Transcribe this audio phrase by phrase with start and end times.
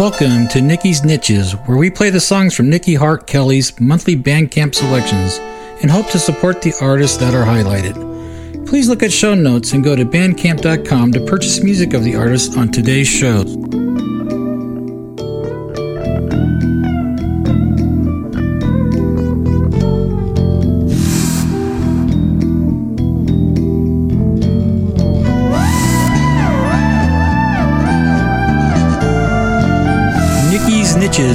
[0.00, 4.74] Welcome to Nickie's Niches, where we play the songs from Nikki Hart Kelly's monthly Bandcamp
[4.74, 5.36] selections
[5.82, 8.66] and hope to support the artists that are highlighted.
[8.66, 12.56] Please look at show notes and go to bandcamp.com to purchase music of the artists
[12.56, 13.44] on today's show.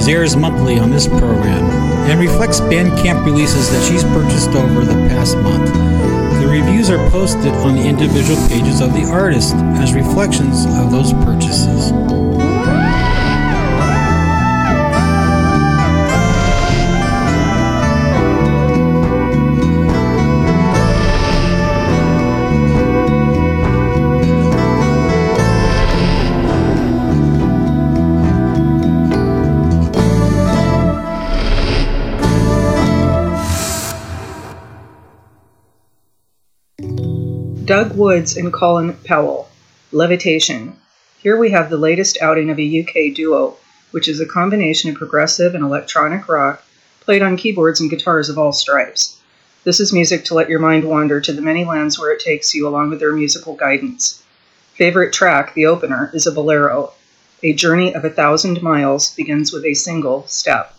[0.05, 1.63] Niches airs monthly on this program
[2.09, 5.65] and reflects Bandcamp releases that she's purchased over the past month.
[6.41, 11.11] The reviews are posted on the individual pages of the artist as reflections of those
[11.25, 12.04] purchases.
[37.65, 39.49] Doug Woods and Colin Powell,
[39.91, 40.77] Levitation.
[41.17, 43.57] Here we have the latest outing of a UK duo,
[43.89, 46.63] which is a combination of progressive and electronic rock
[46.99, 49.17] played on keyboards and guitars of all stripes.
[49.63, 52.53] This is music to let your mind wander to the many lands where it takes
[52.53, 54.21] you, along with their musical guidance.
[54.75, 56.93] Favorite track, the opener, is a bolero.
[57.41, 60.75] A journey of a thousand miles begins with a single step.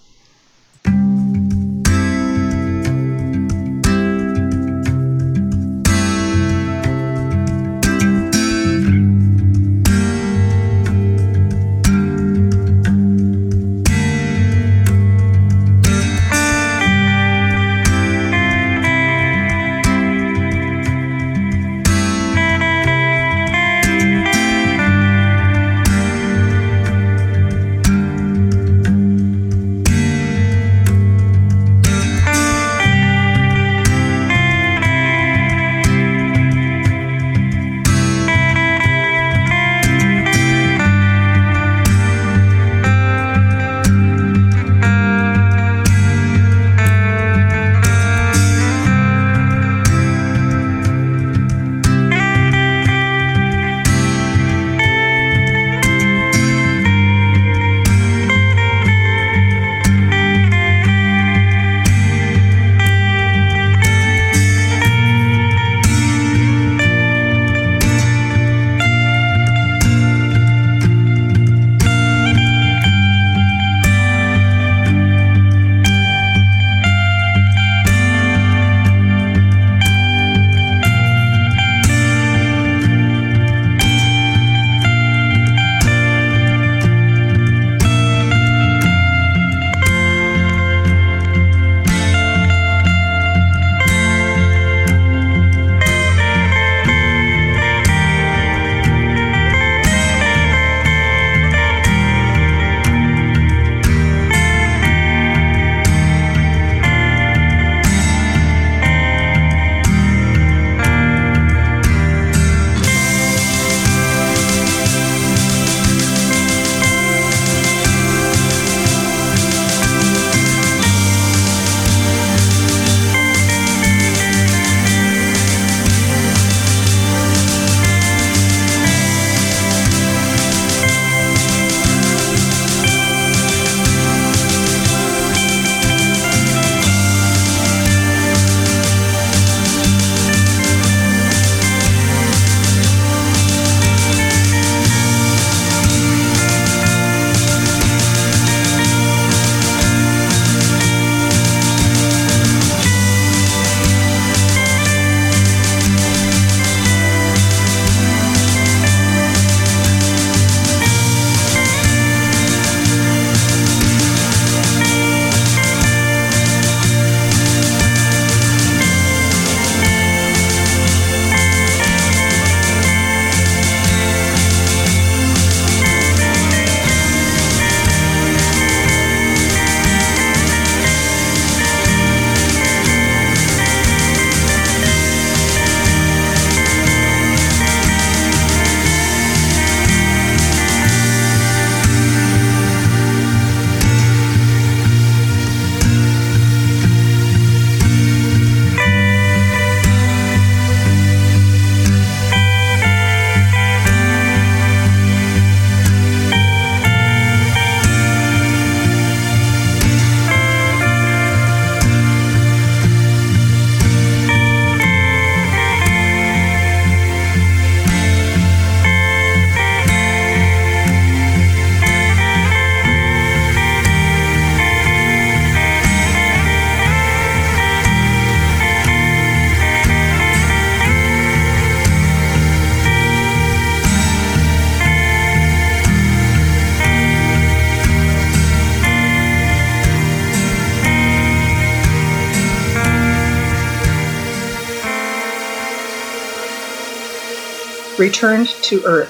[247.98, 249.08] Returned to Earth,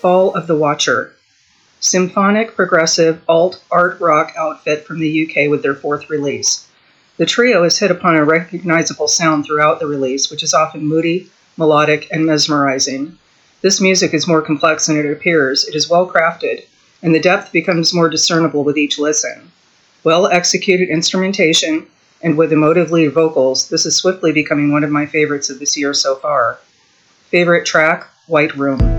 [0.00, 1.12] Fall of the Watcher,
[1.80, 6.66] symphonic, progressive, alt art rock outfit from the UK with their fourth release.
[7.18, 11.28] The trio has hit upon a recognizable sound throughout the release, which is often moody,
[11.58, 13.18] melodic, and mesmerizing.
[13.60, 15.68] This music is more complex than it appears.
[15.68, 16.64] It is well crafted,
[17.02, 19.52] and the depth becomes more discernible with each listen.
[20.04, 21.86] Well executed instrumentation,
[22.22, 25.76] and with emotive lead vocals, this is swiftly becoming one of my favorites of this
[25.76, 26.60] year so far.
[27.30, 28.95] Favorite track White Room.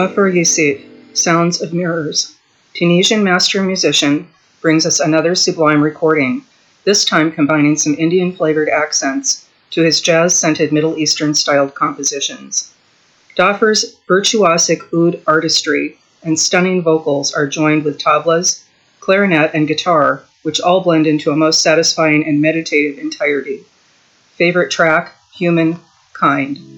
[0.00, 0.80] Dhafer Youssef,
[1.12, 2.34] Sounds of Mirrors.
[2.72, 4.26] Tunisian master musician
[4.62, 6.42] brings us another sublime recording,
[6.84, 12.72] this time combining some Indian flavored accents to his jazz scented Middle Eastern styled compositions.
[13.36, 18.64] Dhafer's virtuosic oud artistry and stunning vocals are joined with tablas,
[19.00, 23.66] clarinet, and guitar, which all blend into a most satisfying and meditative entirety.
[24.36, 25.78] Favorite track, Human
[26.14, 26.69] Kind.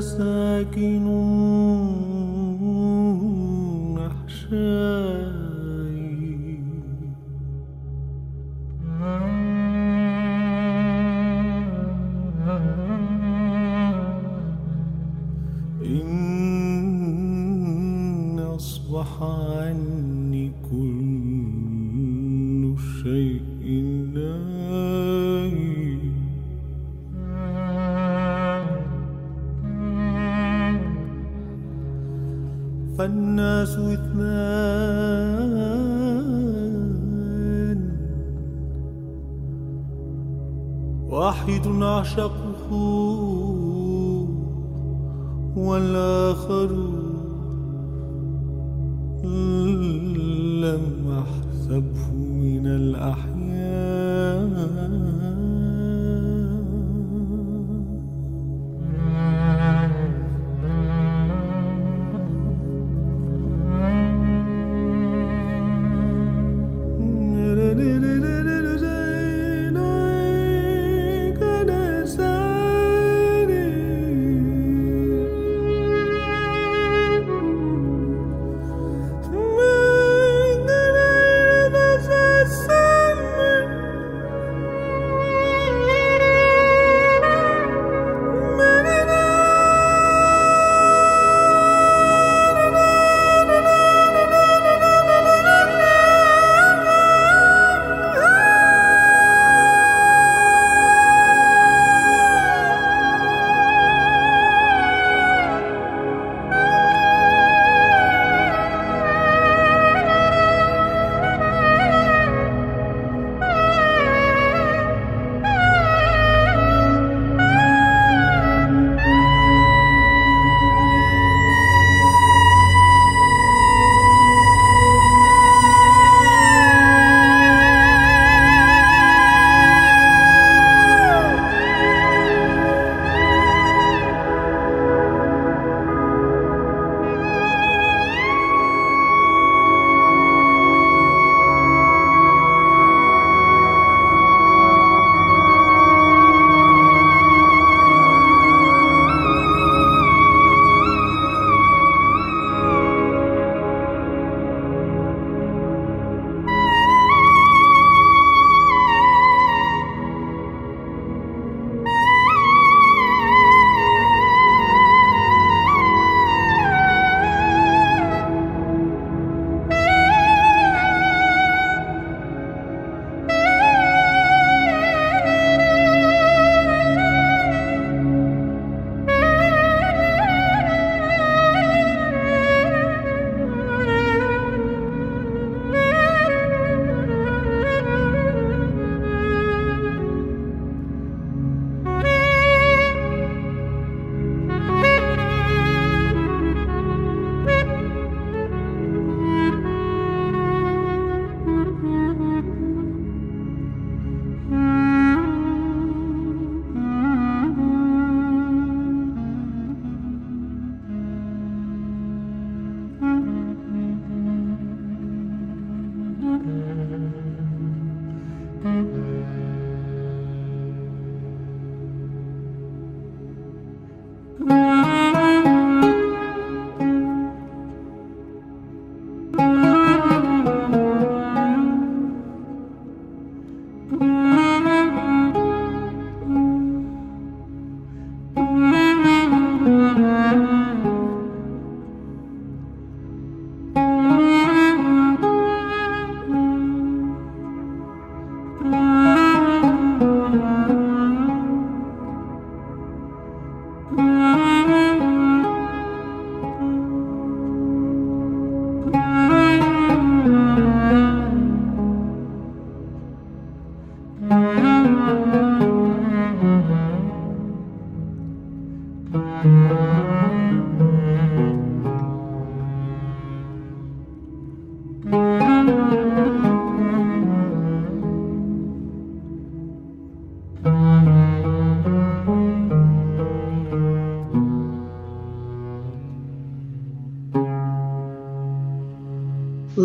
[0.00, 1.06] ساكن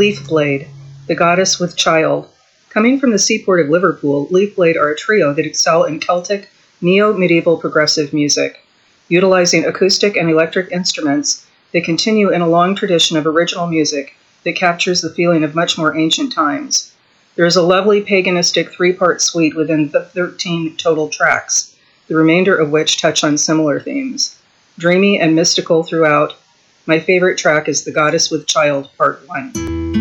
[0.01, 0.67] Leafblade,
[1.05, 2.27] the goddess with child.
[2.71, 6.49] Coming from the seaport of Liverpool, Leafblade are a trio that excel in Celtic,
[6.81, 8.65] neo medieval progressive music.
[9.09, 14.55] Utilizing acoustic and electric instruments, they continue in a long tradition of original music that
[14.55, 16.91] captures the feeling of much more ancient times.
[17.35, 21.75] There is a lovely paganistic three part suite within the 13 total tracks,
[22.07, 24.35] the remainder of which touch on similar themes.
[24.79, 26.33] Dreamy and mystical throughout,
[26.85, 30.00] my favorite track is The Goddess with Child, Part 1.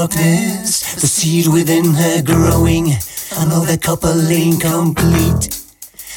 [0.00, 2.88] Darkness, the seed within her growing,
[3.36, 5.52] another couple incomplete.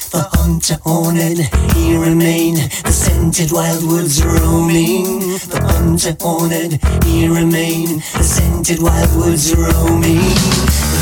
[0.08, 1.44] The hunter horned,
[1.76, 5.36] he remained, the scented wildwoods roaming.
[5.52, 10.32] The hunter horned, he remained, the scented wildwoods roaming.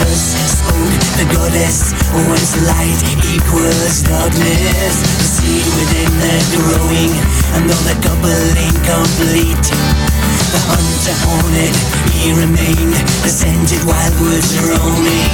[0.02, 0.22] Thus
[0.58, 1.94] spoke the goddess,
[2.26, 2.98] once light
[3.30, 7.14] equals darkness, the seed within her growing,
[7.62, 10.11] another couple incomplete.
[10.52, 11.74] The hunter haunted,
[12.12, 12.92] he remained.
[13.24, 13.32] The
[13.88, 15.32] wildwoods roaming.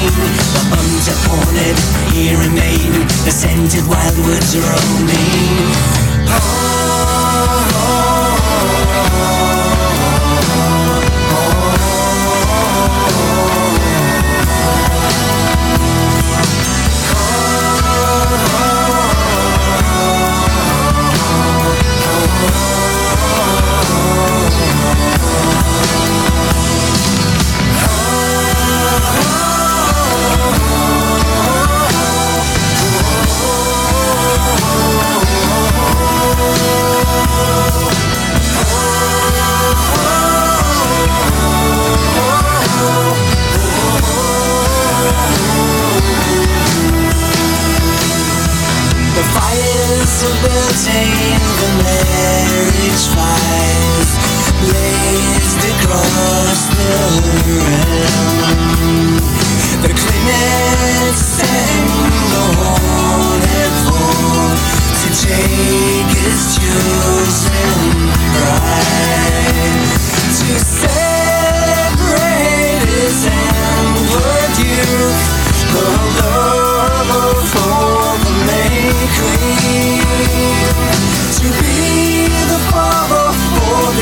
[0.55, 1.77] The hunter haunted,
[2.15, 3.11] he remained.
[3.27, 3.35] The
[3.91, 5.75] wildwoods roaming.
[6.31, 6.68] Oh,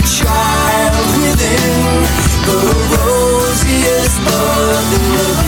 [0.07, 2.03] child within.
[2.47, 2.59] The
[2.95, 5.46] rosiest in the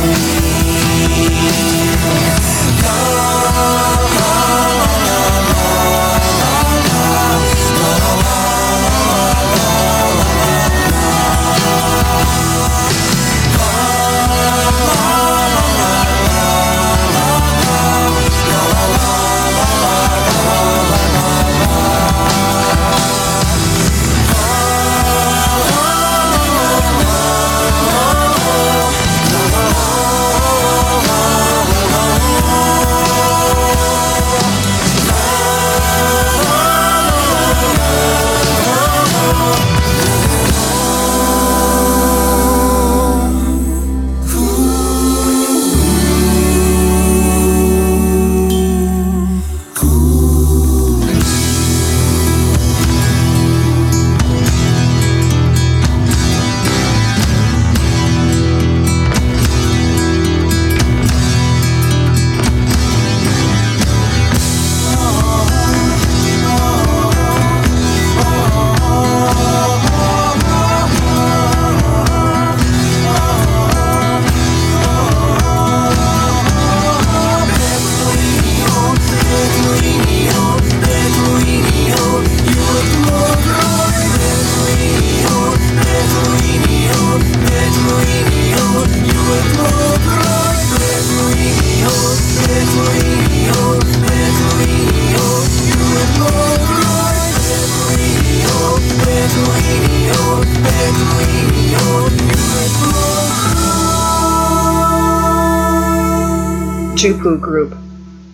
[106.99, 107.77] Jupu group,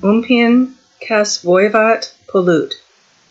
[0.01, 0.73] Umpien
[1.03, 2.73] Kes Voivat Pollute.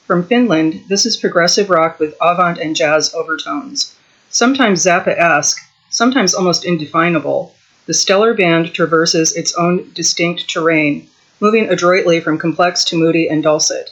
[0.06, 3.96] From Finland, this is progressive rock with avant and jazz overtones.
[4.30, 5.58] Sometimes Zappa-esque,
[5.90, 7.56] sometimes almost indefinable,
[7.88, 13.42] the stellar band traverses its own distinct terrain, moving adroitly from complex to moody and
[13.42, 13.92] dulcet.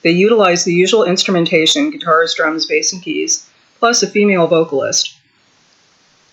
[0.00, 3.46] They utilize the usual instrumentation guitars, drums, bass, and keys,
[3.78, 5.14] plus a female vocalist.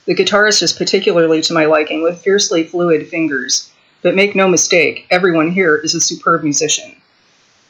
[0.06, 3.70] The guitarist is particularly to my liking, with fiercely fluid fingers.
[4.02, 6.96] But make no mistake, everyone here is a superb musician.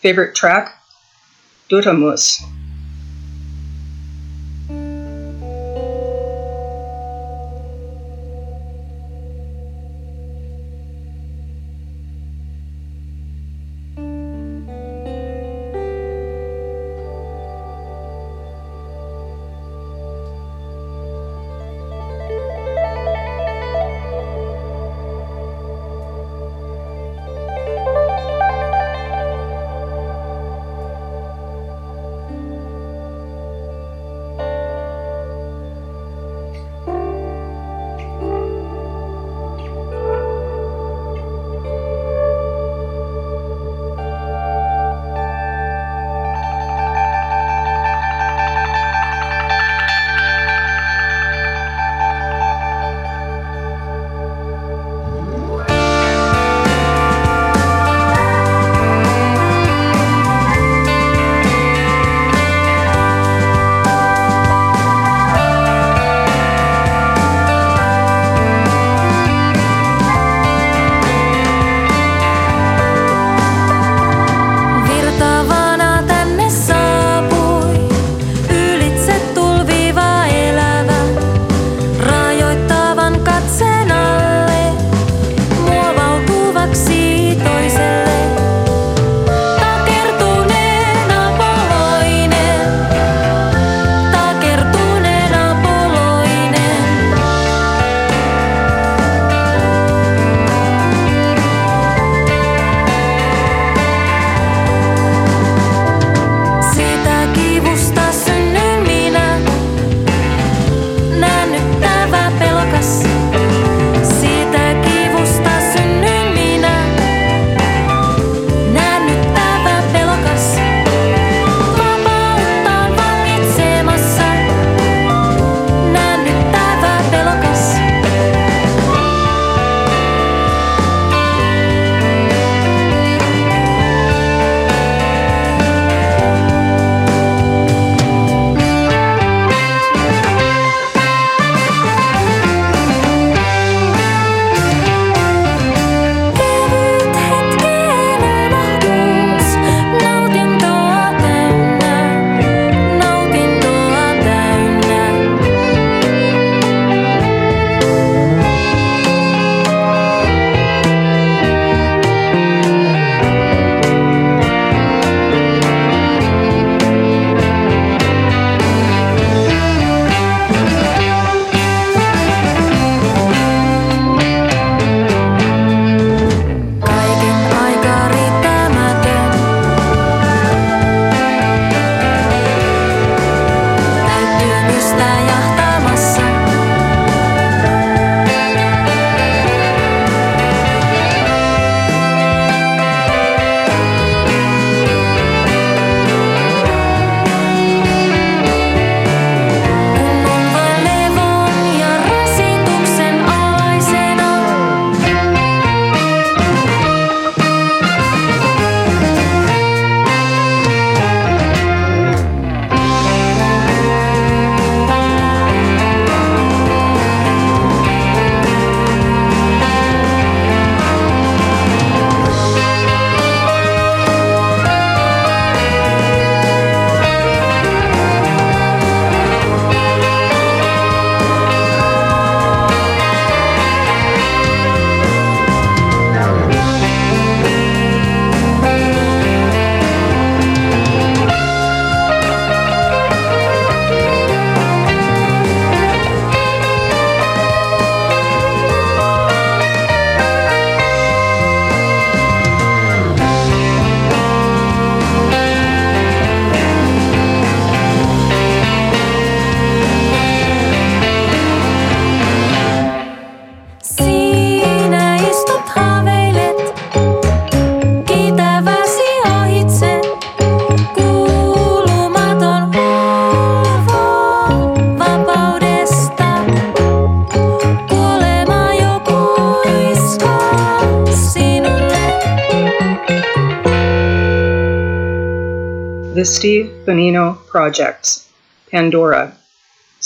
[0.02, 0.76] Favorite track?
[1.70, 2.42] Täyttymys.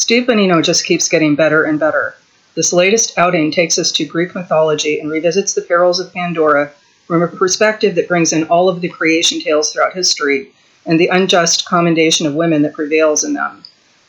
[0.03, 2.13] Steve Bonino just keeps getting better and better.
[2.55, 6.73] This latest outing takes us to Greek mythology and revisits the perils of Pandora
[7.07, 10.51] from a perspective that brings in all of the creation tales throughout history
[10.85, 13.63] and the unjust commendation of women that prevails in them.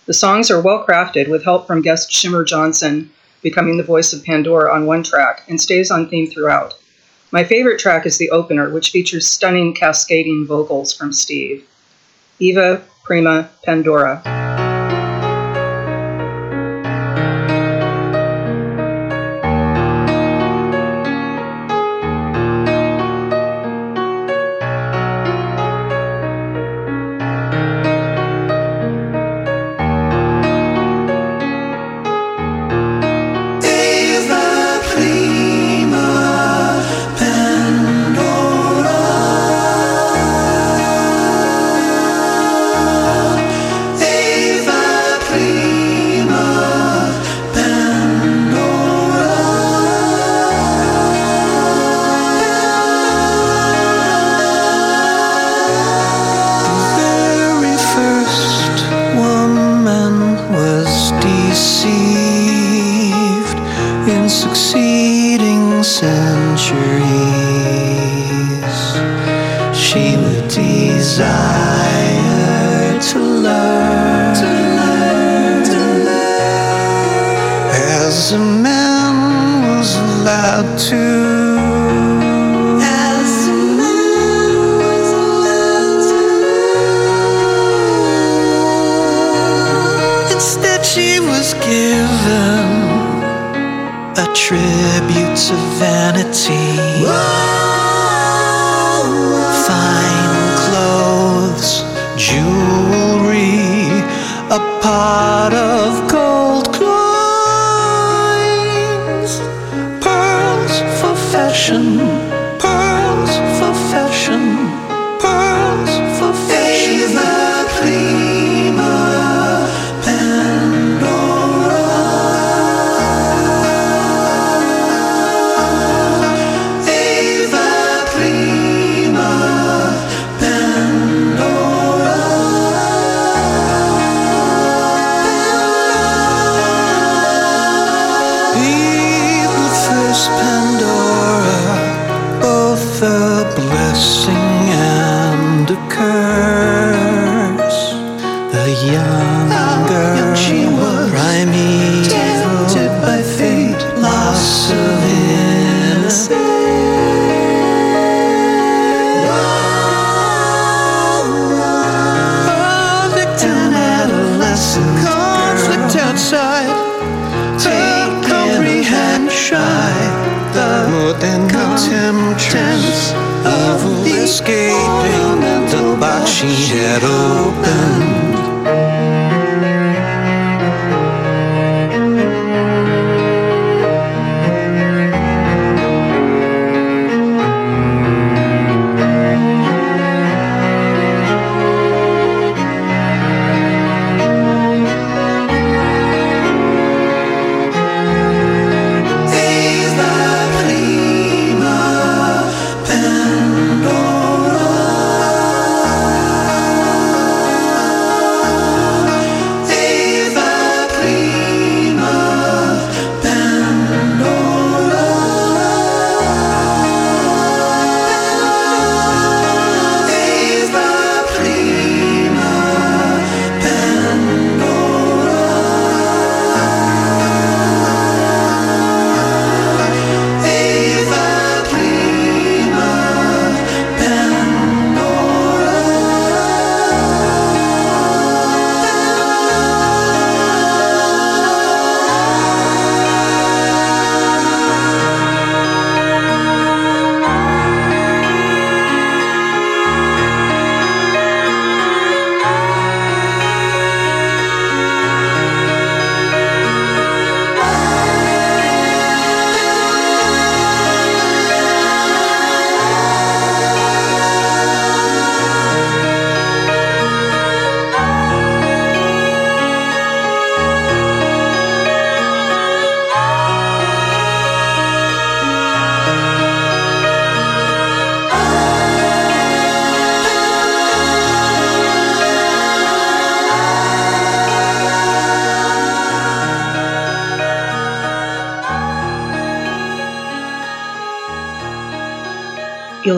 [0.07, 4.25] The songs are well crafted with help from guest Shimmer Johnson becoming the voice of
[4.25, 6.75] Pandora on one track and stays on theme throughout.
[7.31, 11.65] My favorite track is the opener, which features stunning cascading vocals from Steve.
[12.41, 14.44] Eva Prima Pandora.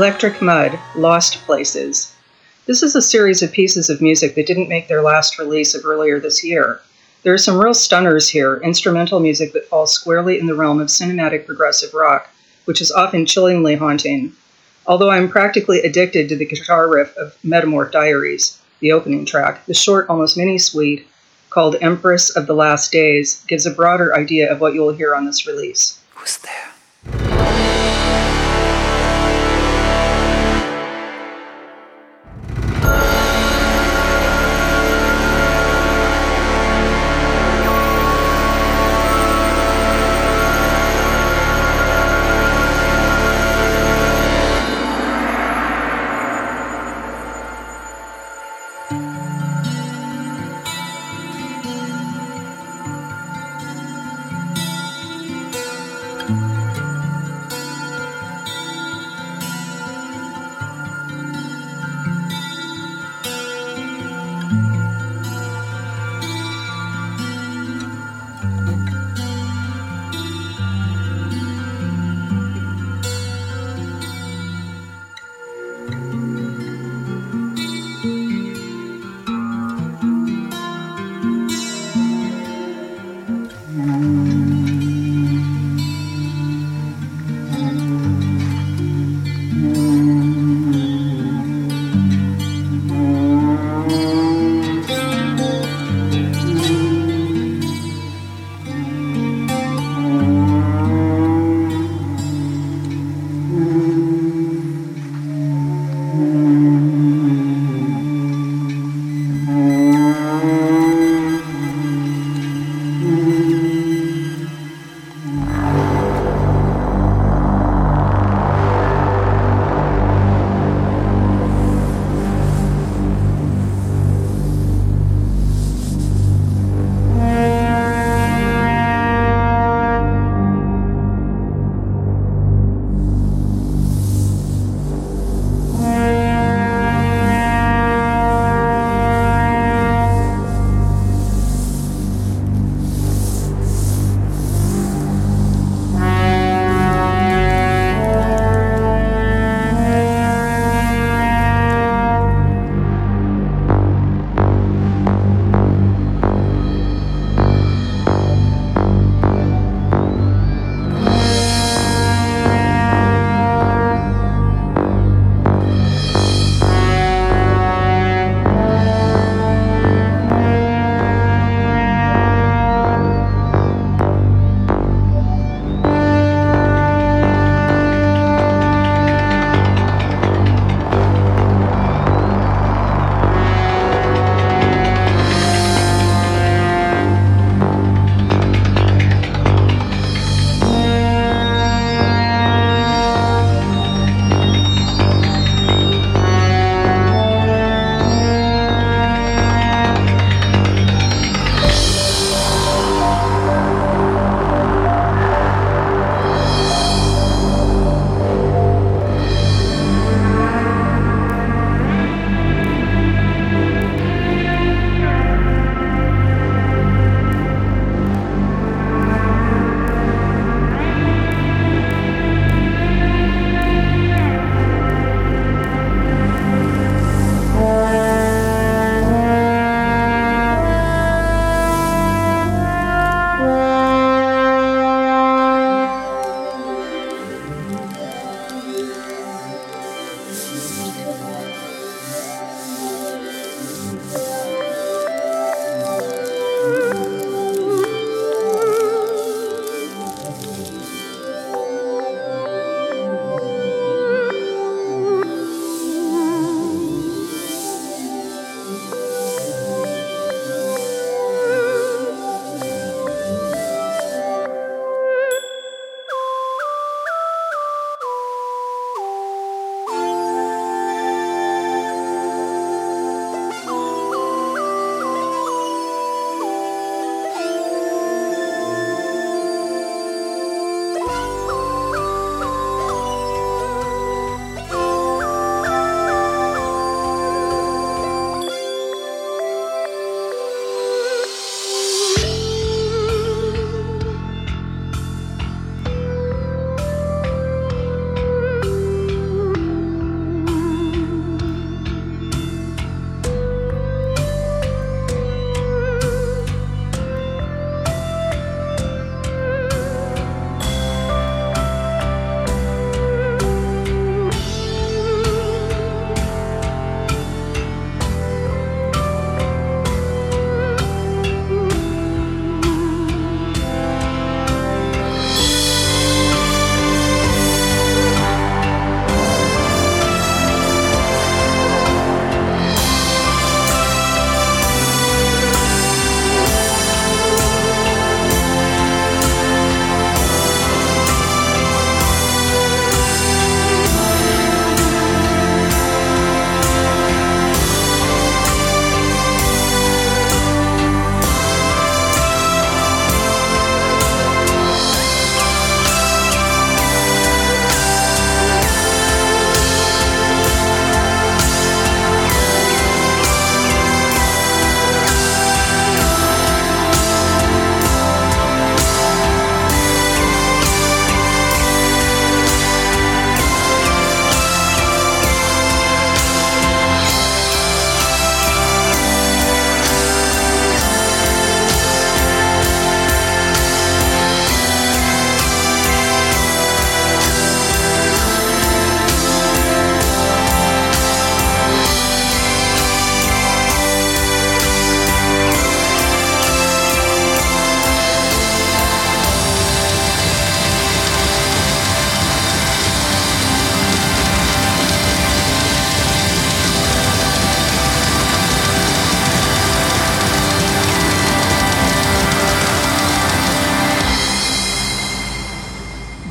[0.07, 2.15] Electric Mud, Lost Places.
[2.67, 5.85] This is a series of pieces of music that didn't make their last release of
[5.85, 6.81] earlier this year.
[7.25, 10.91] There are some real stunners here, instrumental music that falls squarely in the realm of
[10.91, 12.31] cinematic progressive rock,
[12.67, 14.33] which is often chillingly haunting.
[14.87, 19.75] Although I'm practically addicted to the guitar riff of Metamorph Diaries, the opening track, the
[19.75, 21.05] short, almost mini suite
[21.51, 25.17] called Empress of the Last Days gives a broader idea of what you will hear
[25.17, 26.01] on this release.
[26.15, 26.76] Who's there?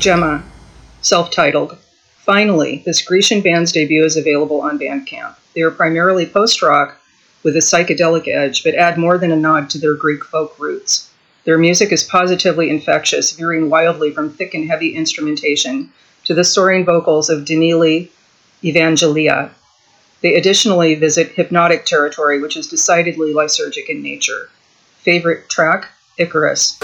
[0.06, 0.44] Gemma,
[1.02, 1.76] self titled.
[2.20, 5.34] Finally, this Grecian band's debut is available on Bandcamp.
[5.56, 7.02] They are primarily post rock
[7.42, 11.10] with a psychedelic edge, but add more than a nod to their Greek folk roots.
[11.46, 15.92] Their music is positively infectious, veering wildly from thick and heavy instrumentation
[16.26, 18.10] to the soaring vocals of Danili
[18.64, 19.50] Evangelia.
[20.22, 24.52] They additionally visit hypnotic territory, which is decidedly lysergic in nature.
[25.00, 25.90] Favorite track?
[26.20, 26.78] Icarus.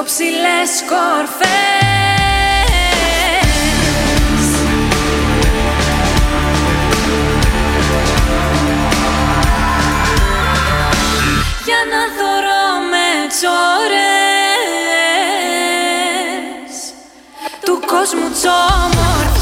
[0.00, 1.48] Πιο ψηλές κορφές.
[11.64, 14.00] Για να θωρώ με τσόρες
[17.64, 19.39] Του κόσμου τσόμορφες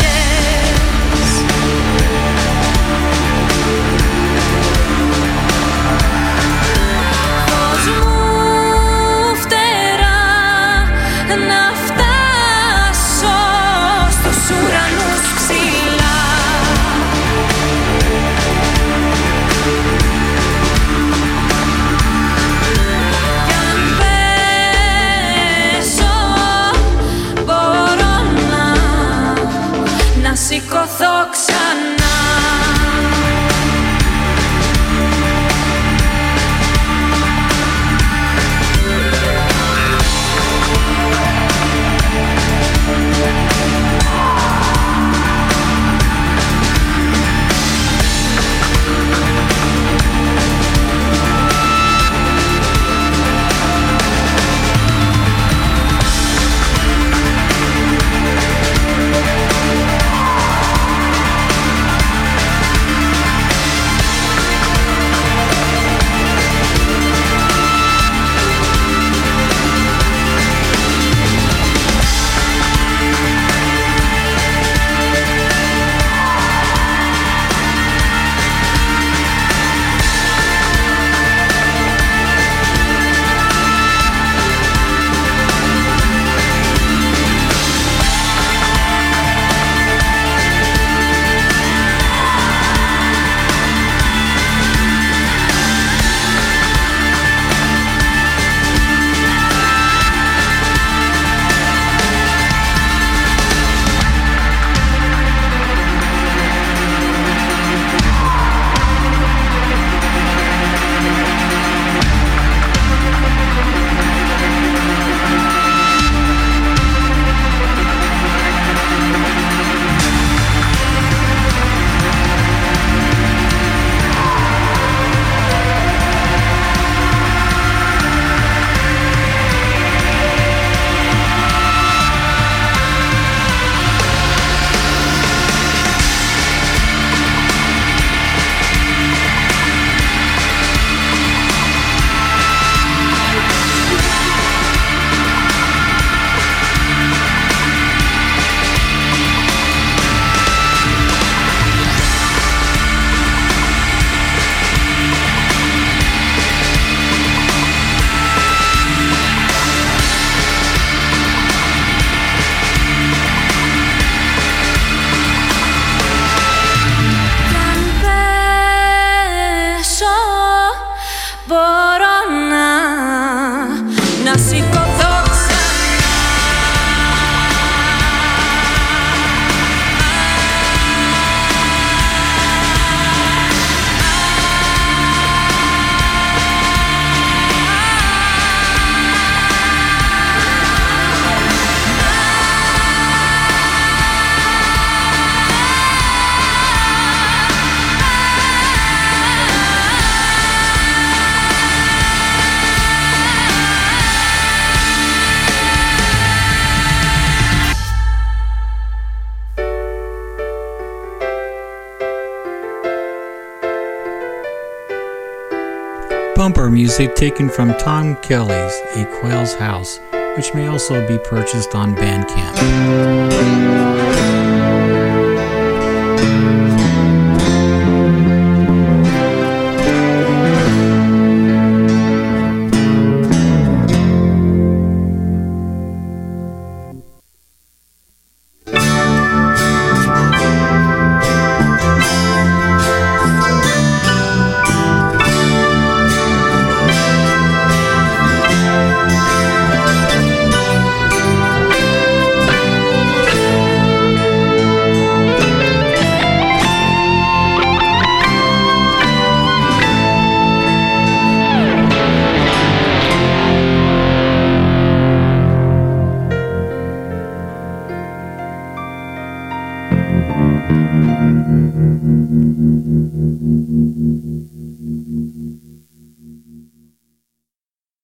[216.59, 220.01] bumper music taken from Tom Kelly's A Quail's House,
[220.37, 224.08] which may also be purchased on Bandcamp.